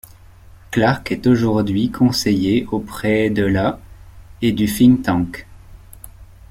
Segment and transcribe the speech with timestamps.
[0.71, 3.79] Clark est aujourd'hui conseiller auprès de la'
[4.41, 5.45] et du think tank'.